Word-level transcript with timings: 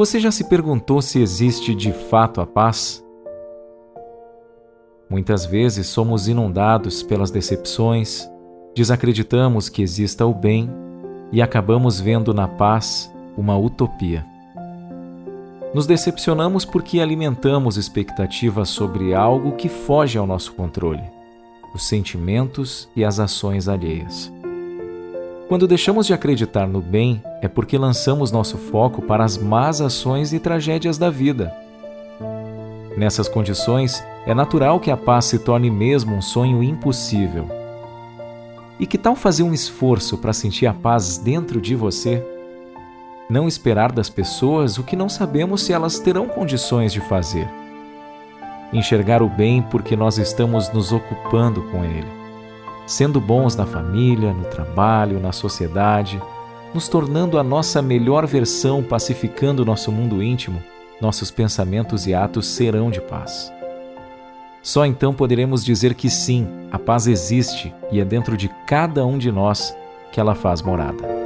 Você 0.00 0.18
já 0.18 0.30
se 0.30 0.44
perguntou 0.44 1.02
se 1.02 1.20
existe 1.20 1.74
de 1.74 1.92
fato 1.92 2.40
a 2.40 2.46
paz? 2.46 3.04
Muitas 5.10 5.44
vezes 5.44 5.88
somos 5.88 6.26
inundados 6.26 7.02
pelas 7.02 7.30
decepções, 7.30 8.26
desacreditamos 8.74 9.68
que 9.68 9.82
exista 9.82 10.24
o 10.24 10.32
bem 10.32 10.70
e 11.30 11.42
acabamos 11.42 12.00
vendo 12.00 12.32
na 12.32 12.48
paz 12.48 13.12
uma 13.36 13.58
utopia. 13.58 14.24
Nos 15.74 15.86
decepcionamos 15.86 16.64
porque 16.64 16.98
alimentamos 16.98 17.76
expectativas 17.76 18.70
sobre 18.70 19.12
algo 19.12 19.52
que 19.52 19.68
foge 19.68 20.16
ao 20.16 20.26
nosso 20.26 20.54
controle, 20.54 21.04
os 21.74 21.86
sentimentos 21.86 22.88
e 22.96 23.04
as 23.04 23.20
ações 23.20 23.68
alheias. 23.68 24.32
Quando 25.50 25.66
deixamos 25.66 26.06
de 26.06 26.14
acreditar 26.14 26.68
no 26.68 26.80
bem, 26.80 27.20
é 27.42 27.48
porque 27.48 27.76
lançamos 27.76 28.30
nosso 28.30 28.56
foco 28.56 29.02
para 29.02 29.24
as 29.24 29.36
más 29.36 29.80
ações 29.80 30.32
e 30.32 30.38
tragédias 30.38 30.96
da 30.96 31.10
vida. 31.10 31.52
Nessas 32.96 33.28
condições, 33.28 34.00
é 34.24 34.32
natural 34.32 34.78
que 34.78 34.92
a 34.92 34.96
paz 34.96 35.24
se 35.24 35.40
torne 35.40 35.68
mesmo 35.68 36.14
um 36.14 36.22
sonho 36.22 36.62
impossível. 36.62 37.48
E 38.78 38.86
que 38.86 38.96
tal 38.96 39.16
fazer 39.16 39.42
um 39.42 39.52
esforço 39.52 40.16
para 40.18 40.32
sentir 40.32 40.68
a 40.68 40.72
paz 40.72 41.18
dentro 41.18 41.60
de 41.60 41.74
você? 41.74 42.24
Não 43.28 43.48
esperar 43.48 43.90
das 43.90 44.08
pessoas 44.08 44.78
o 44.78 44.84
que 44.84 44.94
não 44.94 45.08
sabemos 45.08 45.62
se 45.62 45.72
elas 45.72 45.98
terão 45.98 46.28
condições 46.28 46.92
de 46.92 47.00
fazer. 47.00 47.50
Enxergar 48.72 49.20
o 49.20 49.28
bem 49.28 49.62
porque 49.62 49.96
nós 49.96 50.16
estamos 50.16 50.72
nos 50.72 50.92
ocupando 50.92 51.60
com 51.72 51.84
ele 51.84 52.19
sendo 52.90 53.20
bons 53.20 53.54
na 53.54 53.64
família, 53.64 54.32
no 54.32 54.42
trabalho, 54.46 55.20
na 55.20 55.30
sociedade, 55.30 56.20
nos 56.74 56.88
tornando 56.88 57.38
a 57.38 57.42
nossa 57.42 57.80
melhor 57.80 58.26
versão, 58.26 58.82
pacificando 58.82 59.64
nosso 59.64 59.92
mundo 59.92 60.20
íntimo, 60.20 60.60
nossos 61.00 61.30
pensamentos 61.30 62.08
e 62.08 62.14
atos 62.14 62.48
serão 62.48 62.90
de 62.90 63.00
paz. 63.00 63.52
Só 64.60 64.84
então 64.84 65.14
poderemos 65.14 65.64
dizer 65.64 65.94
que 65.94 66.10
sim, 66.10 66.48
a 66.72 66.80
paz 66.80 67.06
existe 67.06 67.72
e 67.92 68.00
é 68.00 68.04
dentro 68.04 68.36
de 68.36 68.48
cada 68.66 69.06
um 69.06 69.18
de 69.18 69.30
nós 69.30 69.74
que 70.10 70.18
ela 70.18 70.34
faz 70.34 70.60
morada. 70.60 71.19